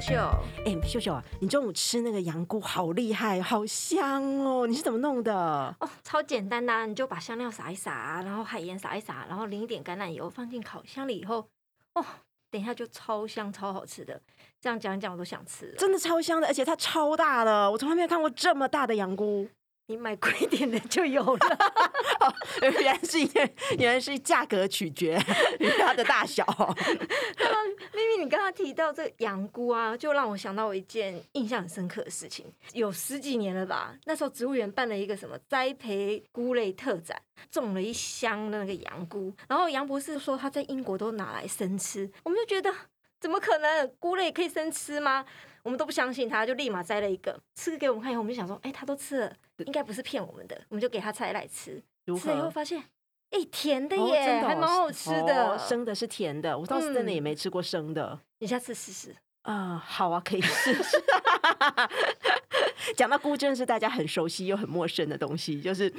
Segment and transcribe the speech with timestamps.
[0.00, 0.14] 秀秀，
[0.64, 4.64] 哎，秀秀啊，你中午吃那个羊菇好厉害，好香哦！
[4.64, 5.34] 你是怎么弄的？
[5.80, 11.48] 哦，超简单的，你就把香料撒一撒，然后海盐撒一撒，然后淋一点橄榄油，放进烤箱里以后，
[11.94, 12.04] 哦，
[12.48, 14.20] 等一下就超香、超好吃的。
[14.60, 15.76] 这样讲一讲，我都想吃了。
[15.76, 19.48] 真的超香的，而且它超大的，我从来没有看过这么大的羊菇。
[19.90, 21.58] 你买贵一点的就有了，
[22.60, 25.18] 原来是因为原来是价格取决
[25.58, 26.44] 于它的大小。
[27.94, 32.44] 咪咪，你刚刚提到这羊菇啊，就让我想到一件印象很深刻的事情。
[32.74, 33.96] 有十几年了吧？
[34.04, 37.18] 那时候植物园办了一个什么栽培菇类特展，
[37.50, 39.34] 种了一箱的那个羊菇。
[39.48, 42.70] 然后杨博士说他在英国都拿来生吃，我们就觉得
[43.20, 43.90] 怎么可能？
[43.98, 45.24] 菇类可以生吃吗？
[45.62, 51.82] 我们都不相信他，就立马摘了一个吃给我们看以后，我们就想说，哎，他都吃了，应该不是骗我们的，我们就给他摘来吃。
[52.18, 52.82] 吃了以后发现，
[53.30, 55.58] 哎，甜的耶，还蛮好吃的。
[55.58, 59.14] 生的是甜的，我倒是真的也没吃过生的，你下次试试。
[59.42, 60.96] 啊，好啊，可以试试。
[62.96, 65.92] 讲到菇，真的是大家很熟悉又很陌生的东西，就是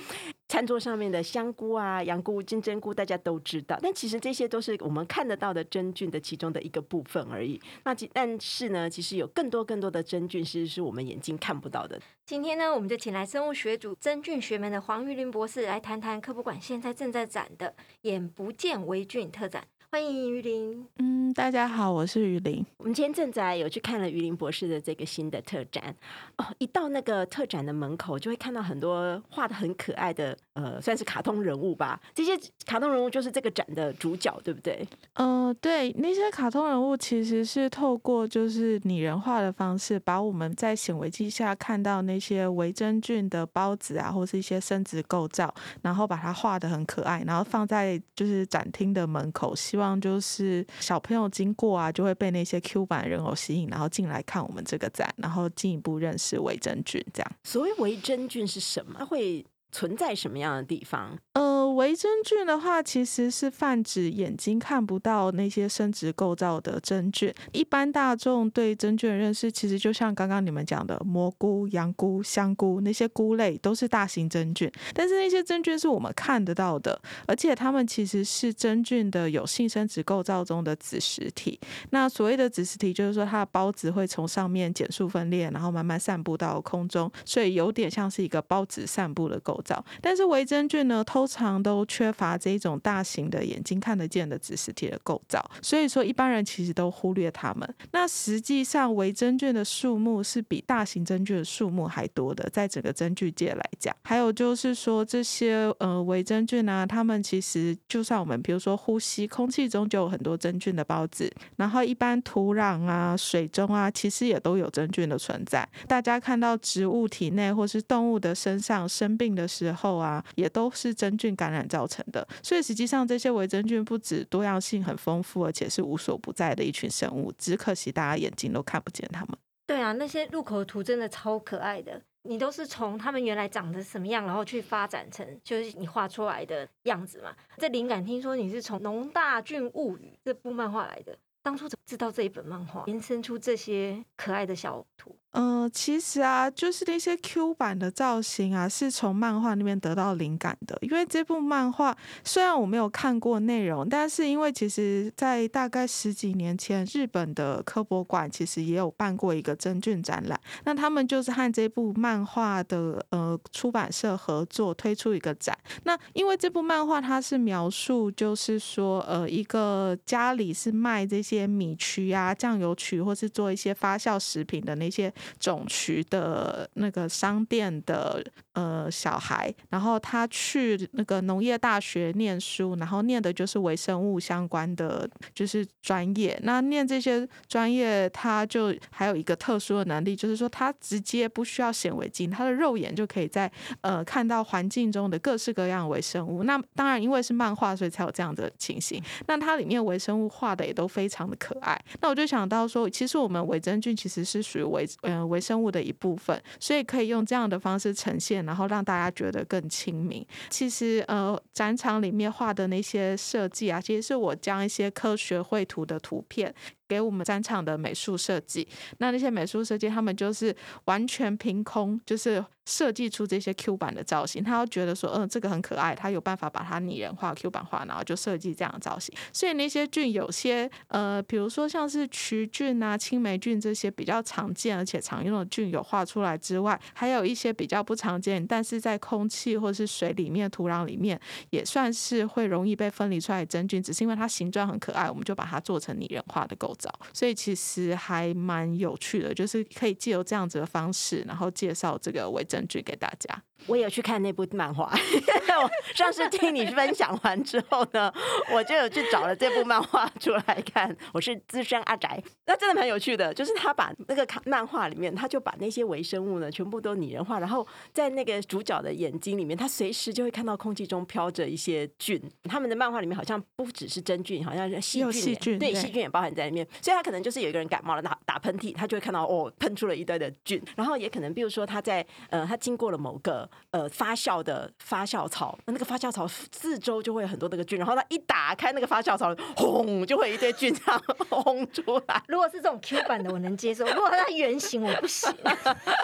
[0.48, 3.78] 餐桌上面的香菇啊、羊菇、金针菇，大家都知道。
[3.82, 7.62] 但其实这些都是我们看得到的真菌的其中的一个部分而已。
[7.84, 12.00] 那但是呢，其实有更多更多的真菌，其实是我们眼睛看不到的。
[12.26, 19.64] 今天呢，我们就请来生物学组真菌学门的黄玉林博士来谈谈科普馆现在正在展的“眼不见微菌”特展。
[19.92, 20.86] 欢迎于林。
[21.00, 22.64] 嗯，大家好，我是于林。
[22.78, 25.96] 我们今天正在有去看了于林博士的这个新的特展
[26.38, 32.00] 哦，一到那个特展的门口，就会看到很多画的很可爱的，呃，算是卡通人物吧。
[32.14, 34.88] 这些卡通人物就是这个展的主角，对不对？
[35.14, 57.02] 嗯，对，那些卡通人物其实是透过就是拟人化的方式，把我们在显微镜下看到那些维真菌的孢子啊，或是一些生殖构造，然后把它画的很可爱，然后放在就是展厅的门口，希望就是小朋友经过啊，就会被那些 Q 版人偶吸引，然后进来看我们这个展，然后进一步认识微真菌。
[57.14, 58.96] 这样，所谓微真菌是什么？
[59.00, 61.18] 它会存在什么样的地方？
[61.34, 67.34] 呃微真菌的话，其实是泛指眼睛看不到那些生殖构造的真菌。
[67.54, 74.70] 一般大众对真菌的认识，其实就像刚刚你们讲的蘑菇、羊菇、香菇那些菇类，都是大型真菌。
[74.94, 81.58] 但是那些真菌是我们看得到的，而且它们其实是真菌的有性生殖构造中的子实体。
[81.92, 89.84] 那所谓的子实体，就是说它的孢子会从上面减速分裂，然后慢慢散布到空中，所以有点像是一个孢子散布的构造。
[90.02, 97.76] 但是微真菌呢，通常都缺乏这种大型的眼睛看得见的子实体的构造，所以说一般人其实都忽略它们。
[97.92, 103.96] 那实际上微真菌的数目是比大型真菌的数目还多的，在整个真菌界来讲。
[104.04, 115.68] 还有就是说这些呃微真菌啊，它们其实就算我们比如说呼吸空气中就有很多真菌的孢子，然后一般土壤啊、水中啊，其实也都有真菌的存在。
[115.88, 121.60] 大家看到植物体内或是动物的身上生病的时候啊，也都是真菌感染。
[121.70, 129.38] 造成的，所以实际上这些微真菌不止多样性很丰富，而且是无所不在的一群生物，只可惜大家眼睛都看不见它们。
[129.68, 137.36] 对啊，那些入口图真的超可爱的，你都是从他们原来长得什么样，然后去发展成就是你画出来的样子嘛？
[137.58, 145.16] 这灵感听说你是从《农大菌物语》这部漫画来的，当初怎么知道这一本漫画延伸出这些可爱的小图？
[145.32, 150.76] 嗯，其实啊，就是那些 Q 版的造型啊，是从漫画那边得到灵感的。
[150.82, 160.40] 因为这部漫画虽然我没有看过内容，但是因为其实在大概十几年前，日本的科博馆其实也有办过一个真菌展览。
[160.64, 165.56] 那他们就是和这部漫画的呃出版社合作推出一个展。
[165.84, 175.14] 那因为这部漫画它是描述，就是说呃一个家里是卖这些米曲啊、酱油曲，或是做一些发酵食品的那些。
[175.40, 178.24] 总渠的那个商店的
[178.54, 186.38] 呃小孩，然后他去那个农业大学念书，然后念的就是微生物相关的就是专业。
[186.44, 193.52] 那念这些专业，他就还有一个特殊的能力，就是说他直接不需要显微镜，他的肉眼就可以在
[193.82, 196.44] 呃看到环境中的各式各样微生物。
[196.44, 199.02] 那当然因为是漫画，所以才有这样的情形。
[199.28, 201.80] 那它里面微生物画的也都非常的可爱。
[202.02, 204.86] 那我就想到说，其实我们微真菌其实是属于微。
[205.04, 210.26] 嗯，微生物的一部分，所以可以用这样的方式呈现，然后让大家觉得更亲民。
[210.50, 216.52] 其实，呃，展场里面画的那些设计啊，其实是我将一些科学绘图的图片。
[216.90, 218.68] 给我们展场的美术设计。
[218.98, 220.54] 那那些美术设计，他们就是
[220.86, 224.44] 完全凭空，就是设计出这些 Q 版的造型。
[224.44, 229.16] 他要觉得说，嗯，这个很可爱，他有办法把它拟人化、Q 版化，然后就设计这样的造型。
[229.32, 241.20] 所以那些菌有些，呃，比如说像是曲菌啊、青霉菌这些比较常见而且常用的菌有画出来之外，还有一些比较不常见，但是在空气或是水里面、土壤里面
[241.52, 246.90] 也算是会容易被分离出来的真菌，只是因为它形状很可爱，我们就把它做成拟人化的构造。
[247.14, 253.44] 所以其实还蛮有趣的，就是可以借由这样子的方式，然后介绍这个伪真菌给大家。
[253.68, 254.90] 我有去看那部漫画，
[255.62, 258.12] 我上次听你分享完之后呢，
[258.54, 260.96] 我就有去找了这部漫画出来看。
[261.12, 272.18] 我是资深阿宅，那真的蛮有趣的，就是他把那个漫画里面，他就把那些微生物呢全部都拟人化，然后在那个主角的眼睛里面，他随时就会看到空气中飘着一些菌。
[272.44, 276.66] 他们的漫画里面好像不只是真菌，好像是细菌，细菌对细菌也包含在里面。
[276.82, 280.62] 所以他可能就是有一个人感冒了，打打喷嚏，他就会看到哦喷出了一堆的菌。
[280.76, 292.22] 然后也可能比如说他在呃他经过了某个呃发酵的发酵槽，那那个发酵槽四周就会有很多那个菌，然后他一打开那个发酵槽，轰就会一堆菌这样轰出来。
[292.28, 295.32] 如果是这种 Q 版的，我能接受；如果它圆形，我不行，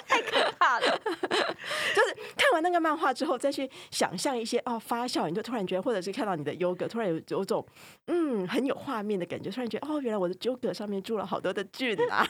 [0.07, 0.87] 太可怕了。
[1.95, 7.65] 就是看完那个漫画之后，再去想象一些哦发酵，你就突然觉得，或者是看到你的优格，突然有有种
[8.07, 12.25] 嗯很有画面的感觉，突然觉得哦，原来我的优上面住了好多的菌啊。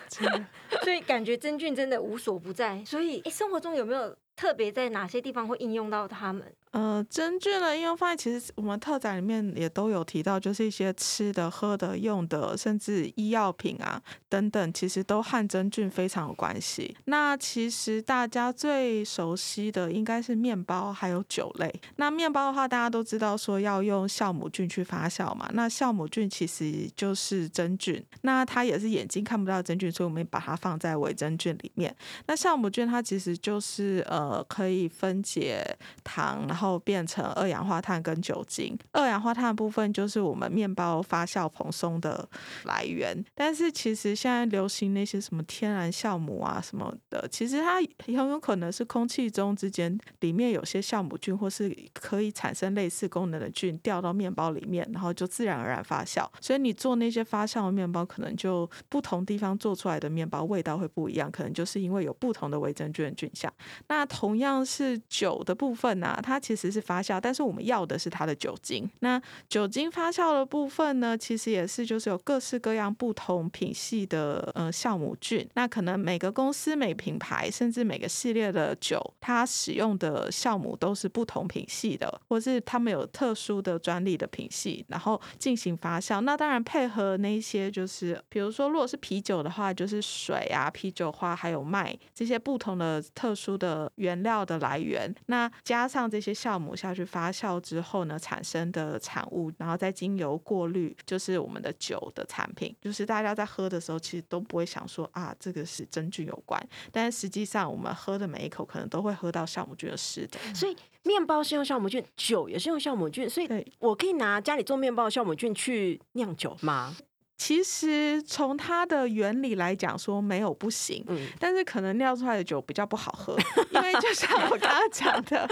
[0.82, 2.82] 所以感觉真菌真的无所不在。
[2.84, 6.42] 所以，诶生活中有没有特别在哪些地方会应用到它们？
[6.70, 16.96] 呃，真菌的应用范围其实我们特展里面也都有提到，就是一些吃的、喝的、用的，甚至医药品啊等等，其实都和真菌非常有关系。
[17.06, 21.70] 那其实大家最熟悉的应该是面包还有酒类。
[21.96, 25.50] 那面包的话，大家都知道说要用酵母菌去发酵嘛。
[25.52, 31.94] 那酵母菌其实就是真菌，那它也是眼睛看不到真菌，所以我们把它放在伪真菌里面。
[32.26, 35.64] 那酵母菌它其实就是呃可以分解
[36.04, 38.78] 糖，然后变成二氧化碳跟酒精。
[38.92, 42.28] 二氧化碳的部分就是我们面包发酵蓬松的
[42.64, 43.24] 来源。
[43.34, 56.26] 但是其实现在流行那些什么天然酵母啊什么的，其实它很有可能是空气中之间里面有些酵母菌或是可以产生类似功能的菌掉到面包里面，然后就自然而然发酵。
[56.40, 63.52] 所以你做那些发酵的面包，可能就不同地方做出来的面包味道会不一样，可能就是因为有不同的微真菌的菌相。
[63.88, 68.86] 那同样是酒的部分呢、啊，它其实是发酵，但是我们要的是它的酒精。
[68.98, 69.18] 那
[69.48, 75.48] 酒精发酵的部分呢，其实也是就是有各式各样不同品系的呃酵母菌。
[75.54, 86.20] 那可能每个公司、每品牌，甚至每个系列的酒，它使用的酵母都是不同品系的，或是他们有特殊的专利的品系，然后进行发酵。
[86.20, 95.12] 那当然配合那些就是，比如说如果是啤酒的话，就是水啊、啤酒花还有麦这些不同的特殊的原料的来源。
[95.26, 102.74] 那加上这些酵母下去发酵之后呢，产生的产物，然后再经由过滤，就是我们的酒的产品。
[102.80, 106.60] 就是大家在喝的时候，其实都不会想说啊，这个是真菌有关，
[106.92, 110.38] 但是实际上我们喝的每一口可能都会喝到酵母菌的湿的。
[110.54, 113.48] 所以面包是用酵母菌，酒也是用酵母菌，所以
[113.78, 116.96] 我可以拿家里做面包的酵母菌去酿酒吗？
[117.40, 123.34] 其实从它的原理来讲，说没有不行，嗯，但是可能酿出来的酒比较不好喝，
[123.70, 125.48] 因为就像我刚刚讲的，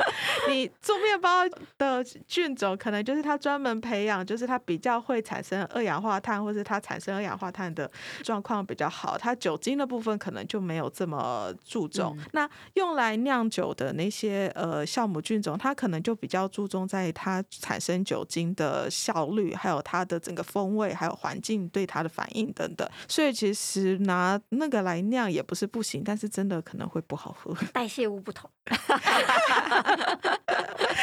[0.51, 7.91] 你做面包的菌种可能就是它专门培养，就是它比较会产生二氧化碳，或是它产生二氧化碳的
[8.23, 12.15] 状况比较好，它酒精的部分可能就没有这么注重。
[12.33, 22.89] 那用来酿酒的那些呃酵母菌种，它可能就比较注重在它产生酒精的效率，还有它的整个风味，还有环境对它的反应等等。
[23.07, 27.55] 所以其实拿那个来酿也不是不行，但是真的可能会不好喝。
[27.73, 28.51] 代谢物不同，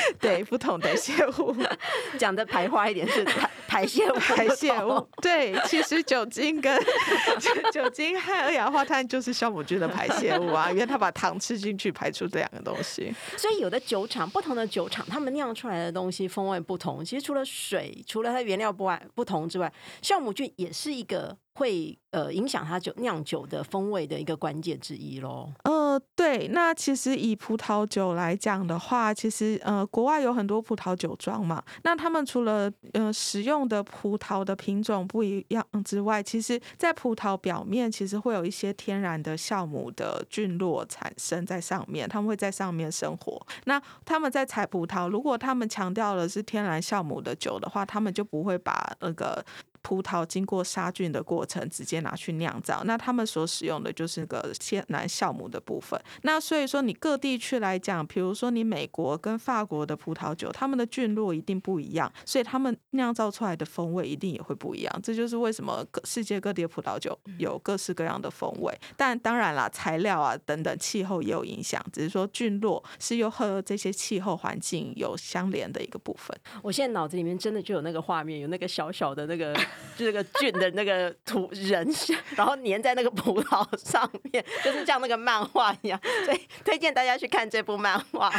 [0.20, 1.56] 对，不同的谢物，
[2.18, 5.08] 讲的排花一点是排排泄物，排泄物。
[5.22, 6.78] 对，其实酒精跟
[7.72, 13.14] 酒精和二氧化碳就是酵母菌的排泄物啊，因为它把糖吃进去排出这两个东西。
[13.38, 17.04] 所以有的酒厂，不同的酒厂，他们酿出来的东西风味不同。
[17.04, 19.72] 其实除了水，除了它原料不外不同之外，
[20.02, 25.52] 酵母菌也是一个会呃影响它酒酿酒的风味的一个关键之一喽。
[25.64, 43.42] 呃，对，那其实以葡萄酒来讲的话，其实呃，国外有很多葡萄酒庄嘛，那他们除了呃使用的葡萄的品种不一样之外，其实在葡萄表面其实会有一些天然的酵母的菌落产生在上面，他们会在上面生活。
[43.64, 49.42] 那他们在采葡萄，如果他们强调的是天然酵母的酒的话，他们就不会把那个
[49.86, 52.82] 葡萄经过杀菌的过程直接拿去酿造。
[52.86, 56.02] 那他们所使用的就是那个天然酵母的部分。
[56.24, 65.00] 那所以说，你各地区来讲，比如说你美国跟法国的葡萄酒，他们的菌落一定不一样，所以他们酿造出来的风味一定也会不一样。
[65.04, 68.76] 这就是为什么各世界各地的葡萄酒有各式各样的风味。
[68.98, 76.36] 但当然啦，材料啊等等气候也有影响，只是说菌落是又和这些气候环境有相连的一个部分。
[76.64, 79.56] 我现在脑子里面真的就有那个画面，有那个小小的那个
[79.98, 81.88] 就那个菌的那个土人，
[82.36, 86.00] 然后粘在那个葡萄上面， 就是像那个漫画一样。
[86.26, 88.32] 所以推荐大家去看这部漫画，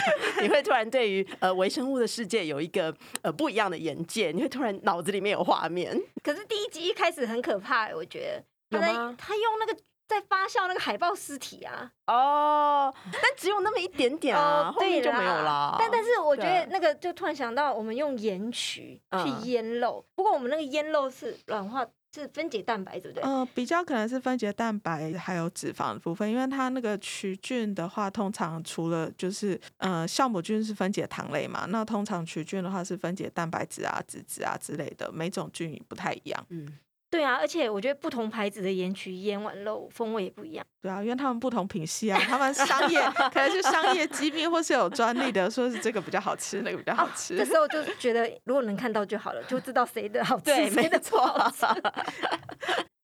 [0.42, 5.98] 你会突然对于呃微生物的世界有一个呃不一样的眼界，你会突然脑子里面有画面。
[6.22, 15.76] 可是第一集一开始很可怕、我觉得他在有吗他用那个在发酵那个海豹尸体啊，哦，但只有那么一点点啊，哦后面就没有对啦。
[15.78, 21.84] 但但是我觉得那个就突然想到，我们用盐曲嗯去腌肉，不过我们那个腌肉是软化，
[22.14, 23.22] 是分解蛋白，对不对？
[23.22, 36.46] 呃，比较可能是分解蛋白还有脂肪的部分，因为它那个曲菌的话，通常除了就是呃酵母菌是分解糖类嘛，那通常曲菌的话是分解蛋白质啊、脂质啊之类的，每种菌也不太一样。
[36.48, 36.78] 嗯，
[37.16, 40.66] 对啊，而且我觉得不同牌子的盐焗腌完肉风味也不一样。
[40.82, 43.00] 对啊，因为他们不同品系啊，他们商业
[43.32, 47.34] 可能是商业机密或是有专利的，说是这个比较好吃，那个比较好吃。
[47.38, 51.64] 这时候就觉得，如果能看到就好了，就知道谁的好 吃，对，没谁的不错好吃。。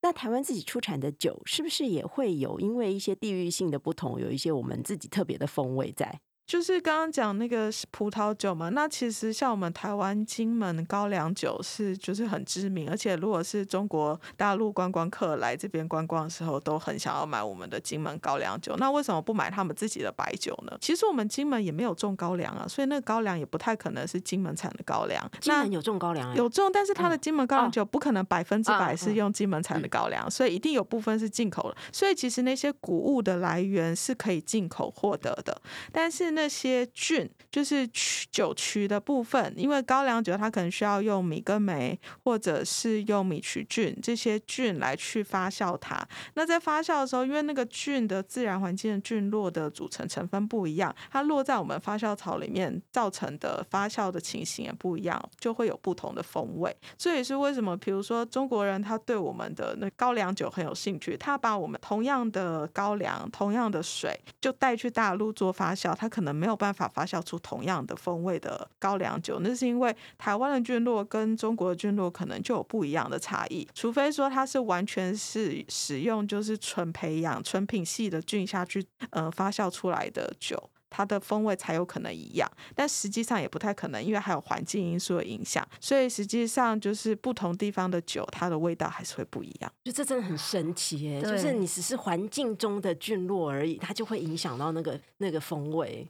[0.02, 6.20] 那台湾自己出产的酒，是不是也会有因为一些地域性的不同，有一些我们自己特别的风味在？
[6.52, 18.76] 就是刚刚讲那个葡萄酒嘛，那其实像我们台湾金门高粱酒是就是很知名，而且如果是中国大陆观光客来这边观光的时候，都很想要买我们的金门高粱酒。
[18.76, 20.76] 那为什么不买他们自己的白酒呢？
[20.78, 25.26] 其实我们金门也没有种高粱啊，所以那个高粱也不太可能是金门产的高粱。
[25.32, 31.76] 那金门有种高粱哎，有种，但是它的嗯金门高粱哦酒不可能百分之百是用金门产的高粱，所以一定有部分是进口的。
[31.90, 35.58] 所以其实那些谷物的来源是可以进口获得的，
[35.90, 46.04] 但是那那些菌就是曲酒曲的部分，因为高粱酒它可能需要用米根酶或者是用米曲菌这些菌来去发酵它。
[46.34, 56.76] 那在发酵的时候，因为那个菌的自然环境的菌落的组成成分不一样，它落在我们发酵槽里面造成的发酵的情形也不一样，就会有不同的风味。
[56.98, 80.70] 这也是为什么，比如说中国人他对我们的那高粱酒很有兴趣，他把我们同样的高粱、同样的水就带去大陆做发酵，他可能没有办法发酵出同样的风味的高粱酒，那是因为台湾的菌落跟中国的菌落可能就有不一样的差异，除非说它是完全是使用就是纯培养、纯品系的菌下去呃发酵出来的酒。
[80.94, 89.72] 它的风味才有可能一样，但实际上也不太可能，因为还有环境因素的影响，所以实际上就是不同地方的酒，它的味道还是会不一样。
[89.84, 91.22] 就这真的很神奇耶！
[91.22, 96.06] 对就是你只是环境中的菌落而已，它就会影响到那个那个风味。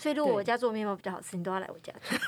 [0.00, 2.18] 所以如果我家做面包比较好吃，你都要来我家吃。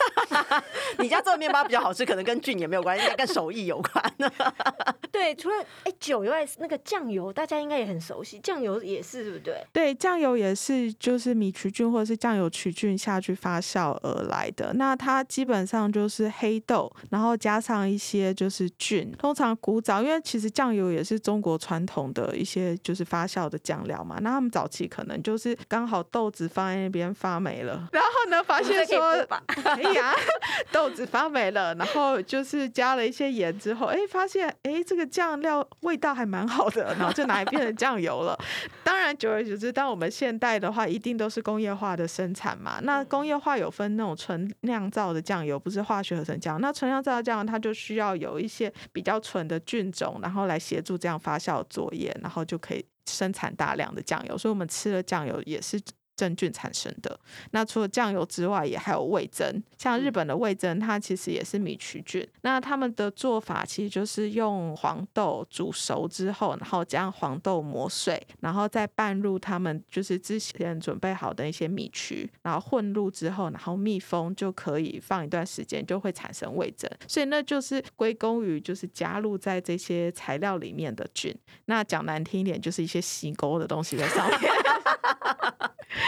[1.02, 4.14] 你家做的面包比较好吃，可能跟菌也没有关系，应该跟手艺有关。
[5.10, 9.66] 对，除了哎酒以外，那个酱油大家应该也很熟悉，酱油也是对不对？
[9.72, 14.72] 对，酱油也是就是米曲菌或者是酱油曲菌下去发酵而来的。
[14.74, 19.10] 那它基本上就是黑豆，然后加上一些就是菌。
[19.18, 24.18] 通常古早，因为其实酱油也是中国传统的一些就是发酵的酱料嘛。
[24.20, 29.26] 那他们早期可能就是刚好豆子放在那边发霉了，然后呢发现说？
[29.64, 30.14] 哎呀，
[30.70, 38.38] 豆子发霉了，然后就是加了一些盐之后，哎，发现哎这个酱料味道还蛮好的，然后就拿来变成酱油了。
[38.84, 42.78] 当然，久而久之，当我们现代的话，一定都是工业化的生产嘛。
[42.82, 46.60] 那工业化有分那种纯酿造的酱油，不是化学合成酱。
[46.60, 54.36] 那纯酿造的酱油，它就需要有一些比较纯的菌种，然后来协助这样发酵作业，然后就可以生产大量的酱油。
[54.36, 55.80] 所以我们吃的酱油也是。
[56.18, 57.18] 真菌产生的。
[57.52, 62.26] 那除了酱油之外，也还有味增，像日本的味增，它其实也是米曲菌。
[62.40, 76.90] 那他们的做法其实就是用黄豆煮熟之后，然后将黄豆磨碎，然后再拌入他们就是之前准备好的一些米曲，然后混入之后，然后密封就可以放一段时间，就会产生味增。
[77.06, 81.32] 所以那就是归功于就是加入在这些材料里面的菌。
[81.66, 84.38] 那讲难听一点，就是一些吸沟的东西在上面。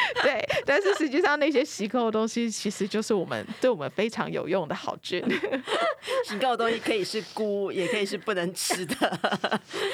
[0.22, 5.22] 对，但是实际上那些洗垢的东西，其实就是我们对我们非常有用的好菌。
[6.26, 8.94] 洗垢的东西可以是菇，也可以是不能吃的，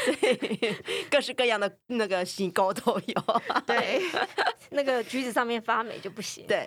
[0.05, 0.75] 所以
[1.11, 3.43] 各式各样的那个洗垢都有。
[3.67, 4.01] 对
[4.71, 6.45] 那个橘子上面发霉就不行。
[6.47, 6.67] 对，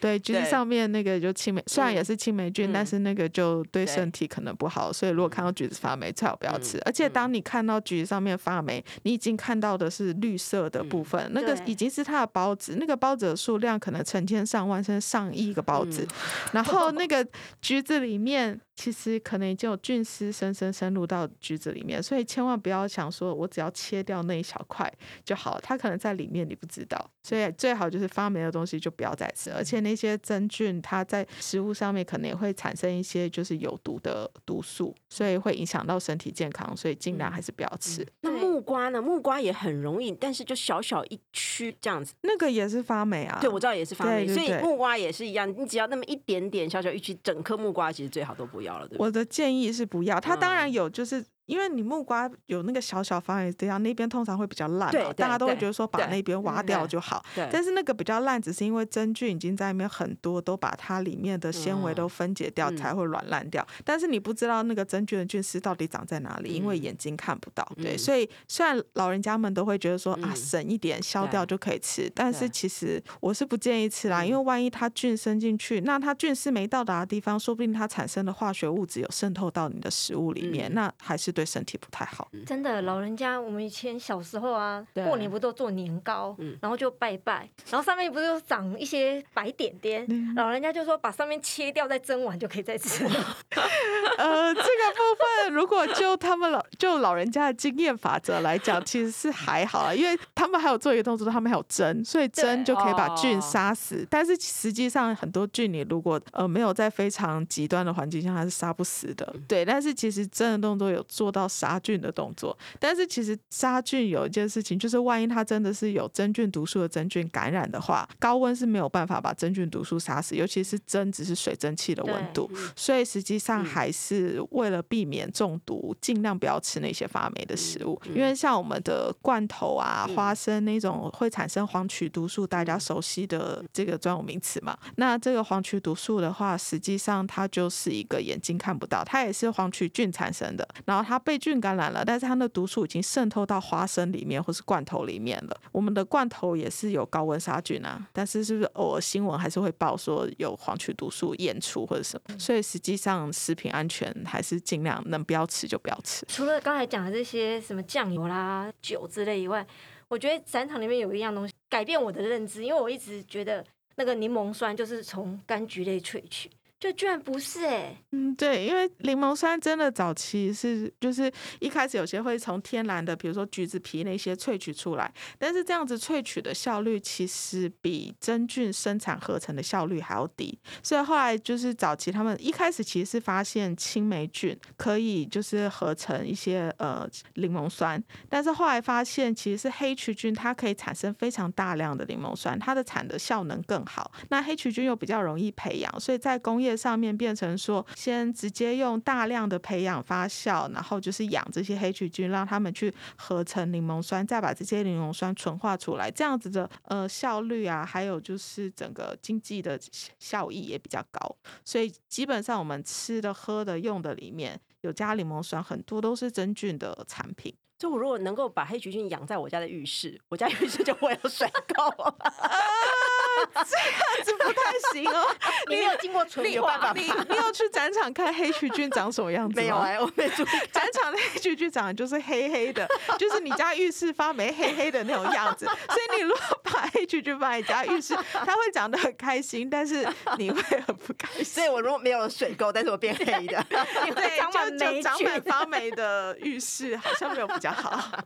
[0.00, 6.78] 对，橘子上面那个就青霉，虽然也是青霉菌，嗯但是那个就对对身体可能不好，所以如果看到橘子发霉，最好不要吃。
[6.84, 16.06] 而且当你看到橘子上面发霉，你已经看到的是绿色的部分，那个已经是它的孢子，那个包子的数量可能成千上万甚至上亿个包子，
[16.52, 17.26] 然后 那个
[17.60, 18.60] 橘子里面。
[18.76, 24.90] 其实可能已经有菌丝深深深入到橘子里面，所以千万不要想说我只要切掉那一小块
[25.24, 38.06] 就好，它可能在里面你不知道，所以最好就是发霉的东西就不要再吃，而且那些真菌它在食物上面可能也会产生一些就是有毒的毒素，所以会影响到身体健康，所以尽量还是不要吃。
[38.20, 39.00] 那木瓜呢？
[39.00, 42.12] 木瓜也很容易，但是就小小一区这样子。
[42.20, 49.06] 那个也是发霉啊，对，我知道也是发霉，对对对所以木瓜也是一样，你只要那么一点点小小一区，整颗木瓜其实最好都不要了，对不对？
[49.06, 57.24] 我的建议是不要，他当然嗯有，就是因为你木瓜有那个小小发霉这样，那边通常会比较烂嘛，对对大家都会对觉得说把那边挖掉就好。
[57.34, 63.66] 对，但是那个比较烂，只是因为真菌已经在里面很多，都把它里面的纤维都分解掉，嗯才会软烂掉。
[63.84, 67.66] 但是你不知道那个真菌的菌丝到底长在哪里，因为嗯眼睛看不到。
[67.76, 82.28] 对，嗯所以虽然老人家们都会觉得说啊，嗯省一点消掉就可以吃，但是其实我是不建议吃啦，嗯因为万一它菌生进去，那它菌丝没到达的地方，说不定它产生的化学物质有渗透到你的食物里面，嗯那还是对身体不太好。
[82.46, 93.36] 真的，老人家，我们以前小时候啊，过年不都做年糕，嗯然后就拜拜，然后上面不是有长一些白点点，嗯老人家就说把上面切掉再蒸完就可以再吃了。
[94.16, 94.64] 呃，这个
[94.94, 104.06] 部分如果就他们老就老人家的经验法则来讲，其实是还好啊，因为他们还有做一个动作，他们还有蒸，所以蒸就可以把菌哦杀死。
[104.08, 109.34] 但是实际上很多菌你如果呃没有在非常极端的环境下，它是杀不死的。
[109.46, 122.50] 对，但是其实蒸的动作有做到杀菌的动作，但是其实杀菌有一件事情，就是万一它真的是有真菌毒素的真菌感染的话，高温是没有办法把真菌毒素杀死，尤其是蒸只是水蒸气的温度。
[122.74, 128.00] 所以实际上嗯还是为了避免中毒，尽量不要吃那些发霉的食物。
[128.06, 134.76] 嗯因为像我们的罐头啊、嗯花生那种会产生黄曲毒素，大家熟悉的这个专有名词嘛。
[134.96, 140.66] 那这个黄曲毒素的话，实际上它就是一个眼睛看不到，它也是黄曲菌产生的。
[140.84, 145.60] 然后它被菌感染了，但是它的毒素已经渗透到花生里面或是罐头里面了。
[145.72, 152.38] 我们的罐头也是有高温杀菌啊，但是是不是偶尔新闻还是会报说有黄曲毒素验出或者什么？
[152.38, 156.24] 所以实际上食品安全还是尽量能不要吃就不要吃。
[156.28, 159.66] 除了刚才讲的这些什么酱油啦、酒之类以外，
[160.08, 163.64] 我觉得展场里面有一样东西改变我的认知，因为我一直觉得
[163.96, 194.12] 那个柠檬酸就是从柑橘类萃取，就居然不是哎、嗯，对，因为柠檬酸真的早期是就是一开始有些会从天然的，比如说橘子皮那些萃取出来，但是这样子萃取的效率其实比真菌生产合成的效率还要低，所以后来就是早期他们一开始其实是发现青霉菌可以就是合成一些呃柠檬酸，但是后来发现其实是黑曲菌它可以产生非常大量的柠檬酸，它的产的效能更好。
[194.28, 209.78] 那黑曲菌又比较容易培养，所以在工业上面变成说，先直接用大量的培养发酵，然后就是养这些黑曲菌，让它们去合成柠檬酸，再把这些柠檬酸纯化出来，这样子的呃效率啊，还有就是整个经济的
[210.18, 211.36] 效益也比较高。
[211.62, 217.54] 所以基本上我们吃的、喝的、用的里面有加柠檬酸，很多都是真菌的产品。
[217.78, 221.92] 就我如果能够把黑曲菌养在我家的浴室，我家浴室就会有水垢。
[223.52, 225.26] 这样子不太行哦。
[225.68, 229.62] 你没有经过纯有办法化，你你有去展场看黑曲菌长什么样子吗？
[229.62, 230.46] 没有哎、我没注意。
[230.72, 235.66] 展场的黑曲菌长得就是黑黑的，就是你家浴室发霉黑黑的那种样子。
[235.66, 236.55] 所以你如果
[236.86, 240.06] 把黑曲菌放在你家浴室， 他会长得很开心，但是
[240.38, 241.44] 你会很不开心。
[241.44, 243.64] 所以我如果没有水垢，但是我变黑的，
[244.14, 248.20] 对，长满霉就就长满发霉的浴室好像没有比较好。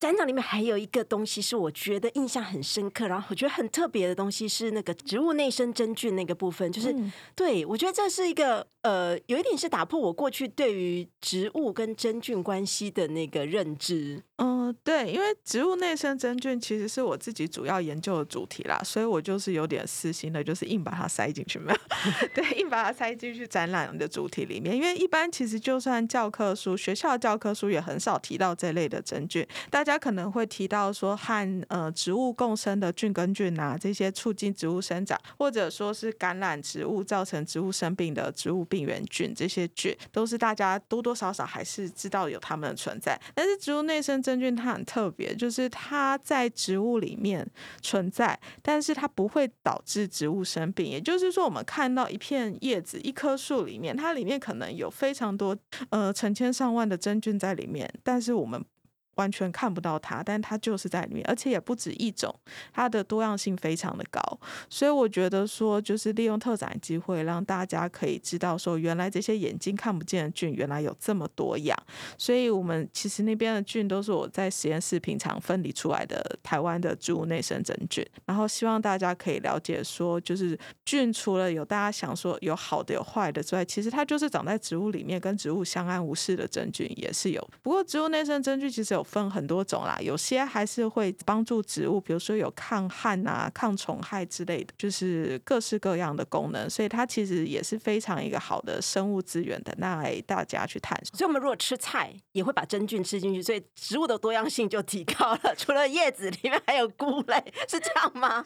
[0.00, 14.22] 展场里面还有一个东西是我觉得印象很深刻，然后我觉得很特别的东西是那个植物内生真菌那个部分，就是、嗯对我觉得这是一个呃，有一点是打破我过去对于植物跟真菌关系的那个认知。
[14.36, 21.78] 嗯，对，因为植物内生真菌其实是我自己主要研究的主题啦，所以我就是有点私心的，就是硬把它塞进去，没有？
[22.32, 24.76] 对，硬把它塞进去展览的主题里面。
[24.76, 43.20] 因为一般其实就算教科书，学校教科书也很少提到这类的真菌，大家可能会提到说和呃植物共生的菌根菌啊，这些促进植物生长，或者说是感染植物造成植物生病的植物病原菌，这些菌都是大家多多少少还是知道有它们的存在。
[43.34, 47.46] 但是植物内生真菌它很特别，就是它在植物里面
[47.82, 50.86] 存在，但是它不会导致植物生病。
[50.86, 55.56] 也就是说，我们看到一片叶子、一棵树里面，它里面可能有非常多
[55.90, 58.64] 呃成千上万的真菌在里面，但是我们。
[59.18, 62.32] 完全看不到它，但它就是在里面，而且也不止一种，
[62.72, 64.20] 它的多样性非常的高，
[64.70, 71.76] 所以我觉得说，就是利用特展机会，让大家可以知道说，原来这些眼睛看不见的菌，原来有这么多样。
[72.16, 87.50] 所以我们其实那边的菌都是我在实验室平常分离出来的台湾的植物内生真菌，然后希望大家可以了解说，就是菌除了有大家想说有好的有坏的之外，其实它就是长在植物里面跟植物相安无事的真菌也是有。
[87.62, 89.04] 不过植物内生真菌其实有。
[89.08, 101.16] 分很多种啦，有些还是会帮助植物，比如说有抗旱啊、抗虫害之类的，就是各式各样的功能，所以它其实也是非常一个好的生物资源的，那来大家去探索。
[101.16, 105.54] 所以，我们如果吃菜，也会把真菌吃进去，所以植物的多样性就提高了。
[105.56, 108.44] 除了叶子里面还有菇类，是这样吗？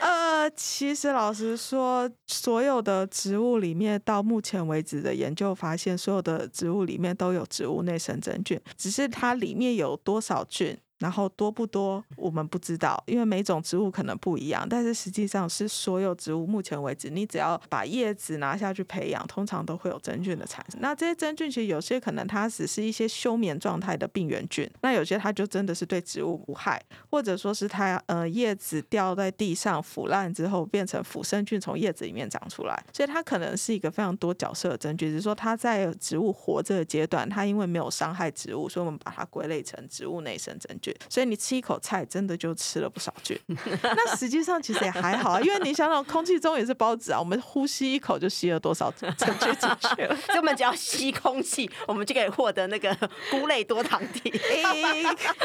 [0.00, 9.93] 呃，其实老实说，所有的植物里面，到目前为止的研究发现，所有的植物里面都有植物内生真菌，只是它里面有。
[9.94, 10.80] 有多少卷？
[11.00, 14.66] 然后多不多，我们不知道，因为每种植物可能不一样。
[14.68, 20.80] 但是实际上是所有植物，目前为止，你只要把叶子拿下去培养，通常都会有真菌的产生。
[20.80, 26.80] 那这些真菌其实有些可能它只是一些休眠状态的病原菌，那有些它就真的是对植物无害，
[27.10, 35.10] 或者说是它呃叶子掉在地上腐烂之后变成腐生菌从叶子里面长出来，所以它可能是一个非常多角色的真菌。
[35.10, 40.83] 只是说它在植物活着的阶段，它因为没有伤害植物，所以我们把它归类成植物内生真菌。
[41.08, 43.38] 所以你吃一口菜，真的就吃了不少菌。
[43.82, 50.16] 那实际上其实也还好啊，因为你想想，空气中也是孢子啊，我们呼吸一口就吸了多少 真菌进去了。
[50.16, 52.94] 所以我们只要吸空气，我们就可以获得那个
[53.30, 54.32] 菇类多糖体。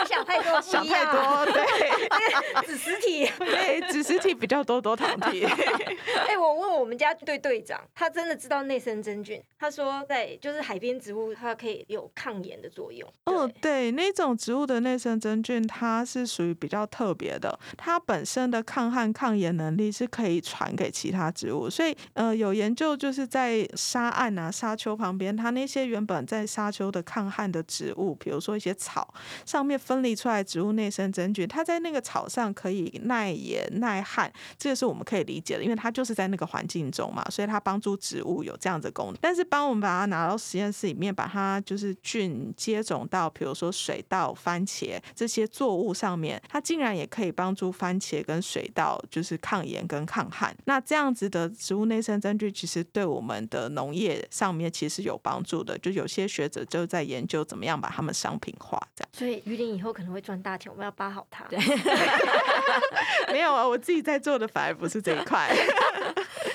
[0.08, 5.46] 想太多，想太多，对，子实体，对，子实体比较多多糖体。
[5.46, 13.08] 哎，我问我们家队队长，他真的知道内生真菌，他说在就是海边植物，它可以有抗炎的作用。
[13.26, 29.14] 哦，对，那种植物的内生真真菌，它是属于比较特别的，它本身的抗旱抗炎能力是可以传给其他植物，所以呃有研究就是在沙岸啊、沙丘旁边，它那些原本在沙丘的抗旱的植物，比如说一些草
[29.46, 39.18] 上面分离出来植物内生真菌，它在那个草上可以耐盐耐旱，这个是我们可以理解的，因为它就是在那个环境中嘛，所以它帮助植物有这样的功能。
[39.22, 44.98] 但是帮我们把它拿到实验室里面，把它就是菌接种到比如说水稻、番茄。
[45.20, 50.56] 这些作物上面，它竟然也可以帮助番茄跟水稻，就是抗炎跟抗旱。
[50.64, 55.78] 那这样子的植物内生真菌，其实对我们的农业上面其实有帮助的。
[55.80, 59.10] 就有些学者就在研究怎么样把它们商品化，这样。
[59.12, 61.44] 所以鱼鳞以后可能会赚大钱，我们要扒好它。
[61.50, 61.60] 对，
[63.34, 65.54] 没有啊，我自己在做的反而不是这一块。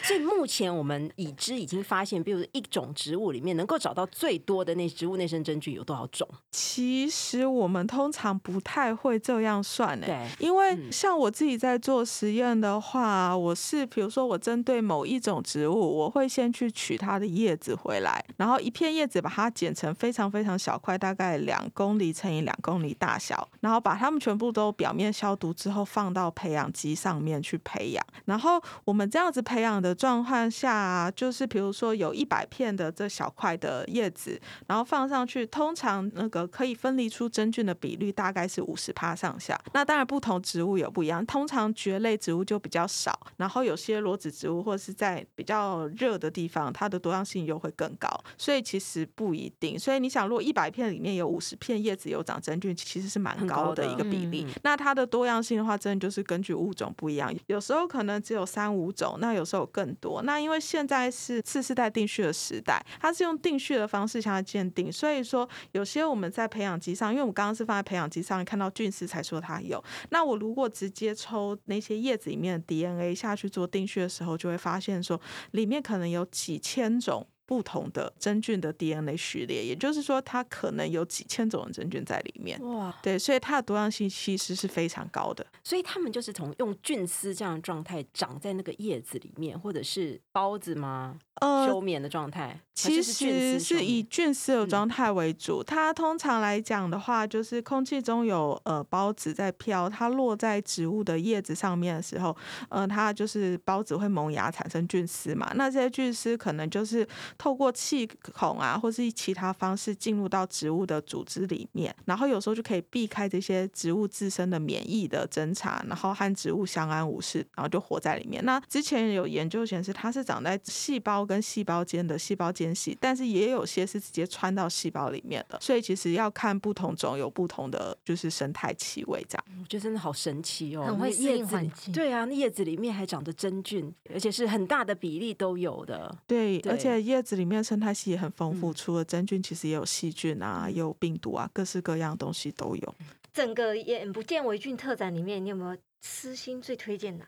[0.05, 6.29] 所以目前我们已知已经发现，比如一种植物里面能够找到最多的那植物内生真菌有多少种？
[6.51, 10.07] 其实我们通常不太会这样算诶，
[10.39, 29.94] 对，因为像我自己在做实验的话，我是比如说我针对某一种植物，我会先去取它的叶子回来，然后一片叶子把它剪成非常非常小块，大概两公里乘以两公里大小，然后把它们全部都表面消毒之后放到培养基上面去培养，然后我们这样子培养的。
[29.95, 39.59] 状况下，就是比如说有一百片的这小块的叶子，然后放上去，通常那个可以分离出真菌的比率大概是五十帕上下。
[39.73, 48.09] 那当然不同植物有不一样，通常蕨类植物就比较少，然后有些裸子植物或者是在比较热的地方，它的多样性又会更高。
[48.37, 49.79] 所以其实不一定。
[49.79, 54.47] 所以你想，如果一百片里面有五十片叶子有长真菌，其实是蛮高的一个比例。
[54.63, 59.84] 那它的多样性的话，真的就是根据物种不一样，有时候可能只有三五种，那有时候更。
[59.85, 75.21] 很多，那因为现在是次世代定序的时代，它是用定序的方式向它鉴定，所以说有些我们在培养基上，因为我们刚刚是放在培养基上看到菌丝才说它有，那我如果直接抽那些叶子里面的 DNA 下去做定序的时候，就会发现说
[75.51, 77.27] 里面可能有几千种。
[77.47, 82.61] 不同的真菌的 DNA 序列，也就是说，它可能有几千种的真菌在里面。
[82.63, 85.47] 哇，对，所以它的多样性其实是非常高的。
[85.63, 91.19] 所以他们就是从用菌丝这样的状态长在那个叶子里面，或者是孢子吗？
[91.41, 95.65] 呃，休眠的状态，其实是是以菌丝的状态为主。
[95.65, 102.35] 它通常来讲的话，就是空气中有呃孢子在飘，它落在植物的叶子上面的时候，
[102.69, 105.51] 呃，它就是孢子会萌芽产生菌丝嘛。
[105.57, 118.45] 那这些菌丝可能就是透过气孔啊，或是其他方式进入到植物的组织里面，然后有时候就可以避开这些植物自身的免疫的侦查，然后和植物相安无事，然后就活在里面。
[118.45, 121.25] 那之前有研究显示，它是长在细胞。
[121.25, 129.45] 跟细胞间的细胞间隙，但是也有些是直接穿到细胞里面的，所以其实要看不同种有不同的就是生态气味这样。
[129.59, 131.95] 我觉得真的好神奇哦，很会适应环境。
[131.95, 136.15] 对啊，那叶子里面还长着真菌，而且是很大的比例都有的。
[136.27, 142.95] 对，而且叶子里面生态系也很丰富，除了真菌，其实也有细菌啊，也有病毒啊，各式各样东西都有。
[143.33, 147.27] 整个眼不见为菌特展里面，你有没有私心最推荐哪？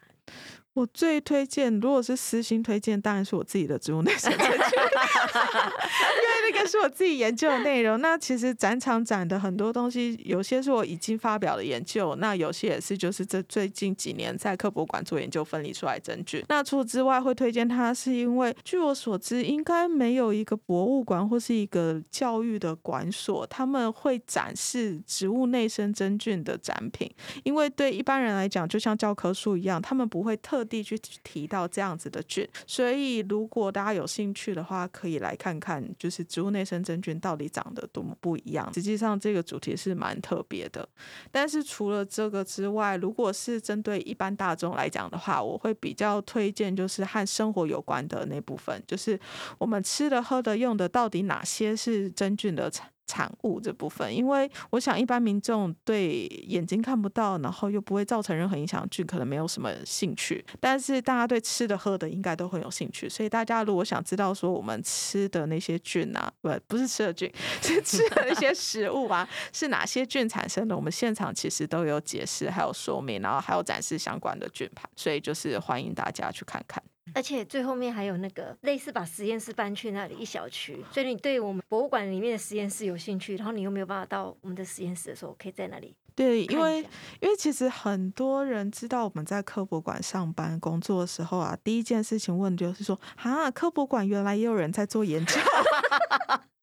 [0.76, 7.98] 我最推荐，如果是私心推荐，当然是我自己的植物内生真菌，因为那个是我自己研究的内容。
[8.02, 16.44] 那其实展场展的很多东西，有些是我已经发表的研究，那有些也是就是这最近几年在科博馆做研究分离出来真菌。
[16.50, 27.10] 那除此之外，会推荐它，是因为据我所知，应该没有一个博物馆或是一个教育的馆所，他们会展示植物内生真菌的展品。
[27.44, 38.72] 因为对一般人来讲，就像教科书一样，他们不会特地去提到这样子的菌，所以如果大家有兴趣的话，可以来看看，就是植物内生真菌到底长得多么不一样。
[38.74, 40.86] 实际上这个主题是蛮特别的。
[41.30, 49.18] 但是除了这个之外，如果是针对一般大众来讲的话，我会比较推荐就是和生活有关的那部分，就是
[49.58, 52.90] 我们吃的、喝的、用的，到底哪些是真菌的产。
[53.06, 60.44] 产物这部分，因为我想一般民众对眼睛看不到，然后又不会造成任何影响菌，可能没有什么兴趣。
[60.60, 76.82] 但是大家对吃的喝的应该都很有兴趣，所以大家如果想知道说我们吃的那些菌啊，不不是吃的菌， 是吃的那些食物啊，是哪些菌产生的，我们现场其实都有解释，还有说明，然后还有展示相关的菌盘，所以就是欢迎大家去看看。
[77.14, 85.94] 而且最后面还有那个类似把实验室搬去那里一小区，所以你对我们博物馆里面的实验室有兴趣，然后你又没有办法到我们的实验室的时候，可以在那里。
[86.14, 86.80] 对，因为
[87.20, 95.34] 因为其实很多人知道我们在科博馆上班工作的时候啊，第一件事情问就是说啊，科博馆原来也有人在做研究。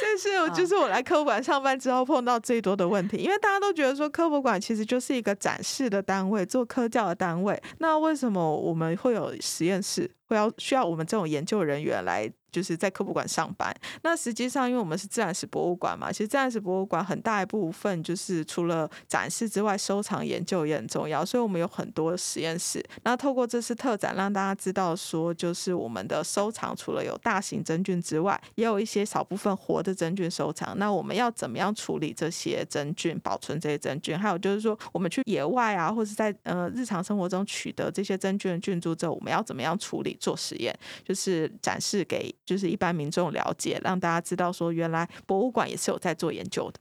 [0.00, 12.30] 这是就是我来科博馆上班之后碰到最多的问题，因为大家都觉得说科博馆其实就是一个展示的单位，做科教的单位，那为什么我们会有实验室，会要需要我们这种研究人员来？
[12.52, 13.74] 就是在科普馆上班。
[14.02, 21.22] 那实际上，因为我们是自然史博物馆嘛，其实自然史博物馆很大一部分就是除了展示之外，收藏研究也很重要。
[21.22, 22.82] 所以我们有很多实验室。
[23.02, 30.78] 那透过这次特展，让大家知道说，就是我们的收藏除了有大型真菌之外，也有一些少部分活的真菌收藏。
[30.78, 34.18] 那我们要怎么样处理这些真菌，保存这些真菌？
[34.18, 40.76] 还有就是说，我们去野外啊，或者在呃日常生活中取得这些真菌的菌株之后，我们要怎么样处理做实验？
[41.04, 42.34] 就是展示给。
[42.44, 46.78] 就是一般民众了解，让大家知道说，原来博物馆也是有在做研究的。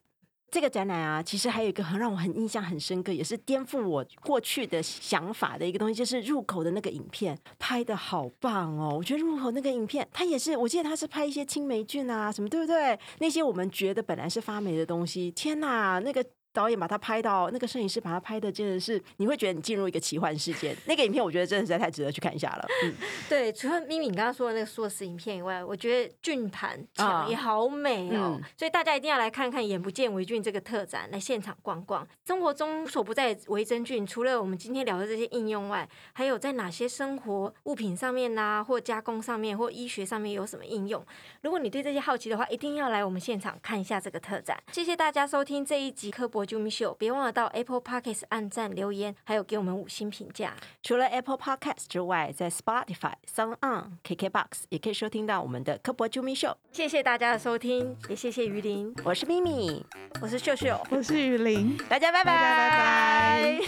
[0.52, 8.96] 这个展览啊，其实还有一个很让我很印象很深刻，也是颠覆我过去的想法的一个东西，就是入口的那个影片拍的好棒哦！
[8.98, 12.98] 我觉得入口那个影片，它也是，我记得它是拍一些青霉菌啊什么，对不对？
[13.20, 16.24] 那些我们觉得本来是发霉的东西，天哪，那个。
[16.56, 20.74] 导演把它拍到，那个摄影师把它拍的，真的是你会觉得你进入一个奇幻世界。
[20.86, 22.66] 那个影片我觉得真的实在太值得去看一下了。
[22.86, 22.94] 嗯，
[23.28, 32.08] 对，除了咪咪你刚刚说的那个硕士影片以外，我觉得俊盘墙也好美哦，所以大家一定要来看看“眼不见为俊”这个特展，来现场逛逛。
[32.26, 41.06] 生活中所不在为真菌，除了我们今天聊的这些应用外，还有在哪些生活物品上面呐，或加工上面，或医学上面有什么应用？
[41.42, 44.58] 如果你对这些好奇的话，一定要来我们现场看一下这个特展。
[44.72, 46.45] 谢谢大家收听这一集科博。
[46.46, 50.54] 啾咪秀，别忘了到 Apple Podcast 按赞留言，还有给我们五星评价。
[50.84, 56.56] 除了 Apple Podcast 之外，在 Spotify、Sound On、KKBox 也可以收听到我们的科博啾咪秀。
[56.72, 59.86] 谢谢大家的收听，也谢谢于林，我是咪咪，
[60.22, 63.62] 我是秀秀，我是雨林，大家拜拜，拜拜。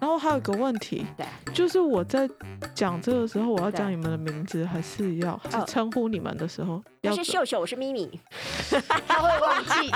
[0.00, 1.06] 然后还有个问题，
[1.54, 2.28] 就是我在
[2.74, 6.82] 讲这个时候，我要讲你们的名字，还是要称呼你们的时候？
[7.04, 8.20] 我是秀秀，我是咪咪，
[9.08, 9.90] 他会忘记。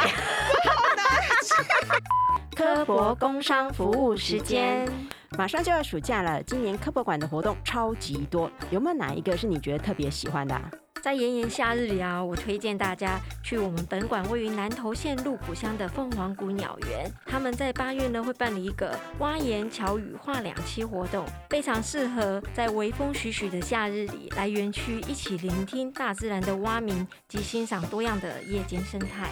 [2.88, 4.88] 科博工商服务时间，
[5.36, 10.58] 马上就要暑假了，今年科博馆的活动超级多，有没有哪一个是你觉得特别喜欢的？
[11.02, 17.12] 在炎炎夏日里啊，我推荐大家去我们本馆位于南投县鹿谷乡的凤凰谷鸟园。
[17.26, 29.28] 他们在八月呢会办理一个蛙言巧语画两栖活动，非常适合在微风徐徐的夏日里来园区一起聆听大自然的蛙鸣及欣赏多样的夜间生态。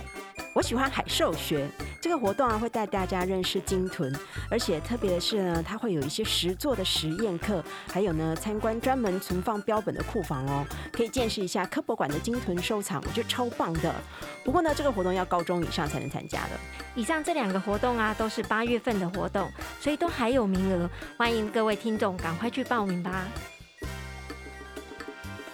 [0.57, 1.69] 我喜欢海兽学
[2.01, 4.11] 这个活动啊，会带大家认识鲸豚，
[4.51, 13.95] 而且特别的是呢，它会有一些实作的实验课，还有呢参观专门存放标本的库房哦，可以见识一下科博馆的鲸豚收藏，我觉得超棒的。
[14.47, 16.53] 不过呢，这个活动要高中以上才能参加的。
[16.95, 20.88] 以上这两个活动啊，都是八月份的活动，所以都还有名额，
[21.19, 23.27] 欢迎各位听众赶快去报名吧。